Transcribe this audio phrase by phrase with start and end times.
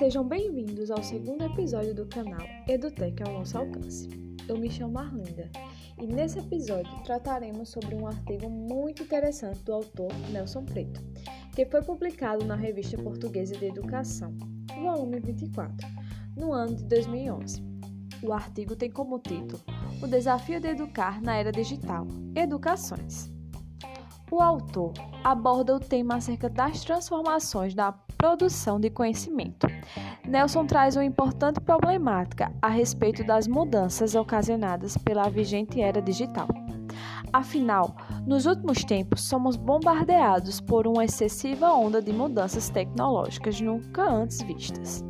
[0.00, 4.08] Sejam bem-vindos ao segundo episódio do canal EduTech ao nosso alcance.
[4.48, 5.50] Eu me chamo Arlinda
[6.00, 11.02] e nesse episódio trataremos sobre um artigo muito interessante do autor Nelson Preto,
[11.54, 14.34] que foi publicado na Revista Portuguesa de Educação,
[14.80, 15.86] volume 24,
[16.34, 17.62] no ano de 2011.
[18.22, 19.60] O artigo tem como título
[20.02, 23.30] O Desafio de Educar na Era Digital Educações.
[24.30, 29.66] O autor aborda o tema acerca das transformações da produção de conhecimento.
[30.28, 36.46] Nelson traz uma importante problemática a respeito das mudanças ocasionadas pela vigente era digital.
[37.32, 37.96] Afinal,
[38.26, 45.02] nos últimos tempos somos bombardeados por uma excessiva onda de mudanças tecnológicas nunca antes vistas.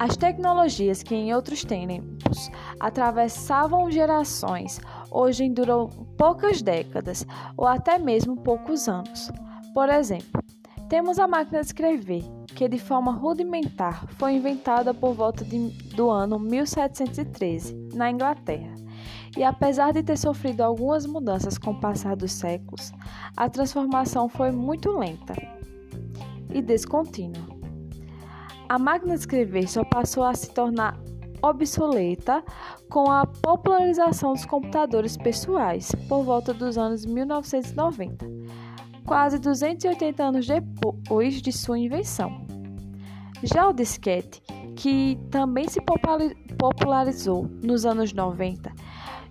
[0.00, 2.50] As tecnologias que em outros tempos
[2.80, 4.80] atravessavam gerações,
[5.12, 7.24] hoje duram poucas décadas
[7.56, 9.30] ou até mesmo poucos anos.
[9.72, 10.42] Por exemplo,
[10.88, 16.10] temos a máquina de escrever, que de forma rudimentar foi inventada por volta de, do
[16.10, 18.74] ano 1713, na Inglaterra.
[19.36, 22.92] E apesar de ter sofrido algumas mudanças com o passar dos séculos,
[23.36, 25.34] a transformação foi muito lenta
[26.52, 27.46] e descontínua.
[28.68, 30.98] A máquina de escrever só passou a se tornar
[31.40, 32.42] obsoleta
[32.90, 38.26] com a popularização dos computadores pessoais por volta dos anos 1990
[39.08, 42.47] quase 280 anos depois de sua invenção.
[43.42, 44.42] Já o disquete,
[44.74, 45.80] que também se
[46.58, 48.72] popularizou nos anos 90,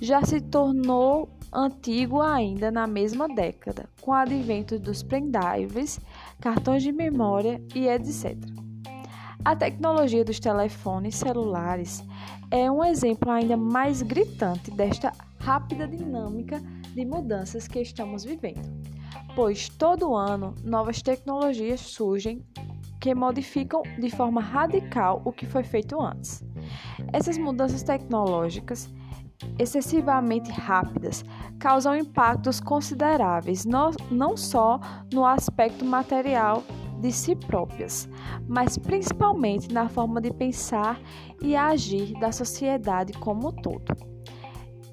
[0.00, 6.00] já se tornou antigo ainda na mesma década, com o advento dos pendrives,
[6.40, 8.36] cartões de memória e etc.
[9.44, 12.02] A tecnologia dos telefones celulares
[12.50, 16.60] é um exemplo ainda mais gritante desta rápida dinâmica
[16.92, 18.82] de mudanças que estamos vivendo
[19.34, 22.44] pois todo ano novas tecnologias surgem
[23.02, 26.44] que modificam de forma radical o que foi feito antes.
[27.12, 28.88] Essas mudanças tecnológicas
[29.58, 31.24] excessivamente rápidas
[31.58, 34.78] causam impactos consideráveis não só
[35.12, 36.62] no aspecto material
[37.00, 38.08] de si próprias,
[38.46, 41.00] mas principalmente na forma de pensar
[41.40, 43.96] e agir da sociedade como um todo.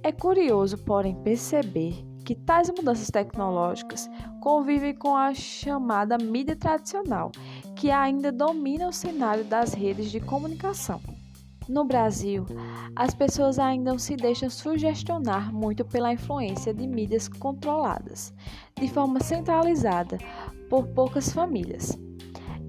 [0.02, 4.08] É curioso, porém, perceber que tais mudanças tecnológicas
[4.40, 7.32] convivem com a chamada mídia tradicional,
[7.80, 11.00] que ainda domina o cenário das redes de comunicação.
[11.66, 12.46] No Brasil,
[12.94, 18.34] as pessoas ainda se deixam sugestionar muito pela influência de mídias controladas,
[18.78, 20.18] de forma centralizada,
[20.70, 21.98] por poucas famílias.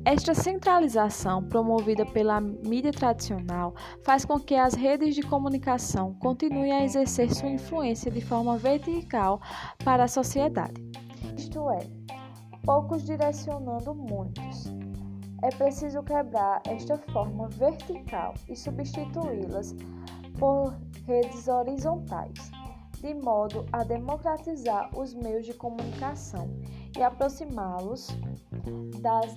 [0.04, 6.84] Esta centralização promovida pela mídia tradicional faz com que as redes de comunicação continuem a
[6.84, 9.41] exercer sua influência de forma vertical
[9.84, 10.81] para a sociedade.
[11.37, 11.81] Isto é,
[12.65, 14.79] poucos direcionando muitos.
[15.42, 19.74] É preciso quebrar esta forma vertical e substituí-las
[20.38, 20.74] por
[21.06, 22.50] redes horizontais,
[23.00, 26.48] de modo a democratizar os meios de comunicação
[26.96, 28.08] e aproximá-los
[29.00, 29.34] das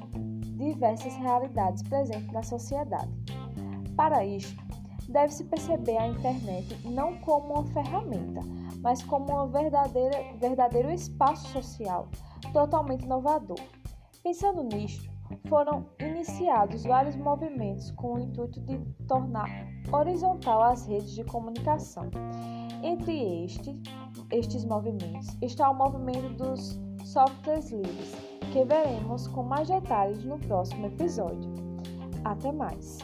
[0.58, 3.12] diversas realidades presentes na sociedade.
[3.96, 4.62] Para isto,
[5.08, 8.42] deve-se perceber a internet não como uma ferramenta,
[8.82, 12.10] mas como um verdadeiro espaço social
[12.52, 13.60] totalmente inovador.
[14.22, 15.13] Pensando nisto,
[15.48, 19.50] foram iniciados vários movimentos com o intuito de tornar
[19.92, 22.10] horizontal as redes de comunicação.
[22.82, 23.82] Entre este,
[24.32, 28.16] estes movimentos está o movimento dos softwares livres,
[28.52, 31.52] que veremos com mais detalhes no próximo episódio.
[32.24, 33.00] Até mais!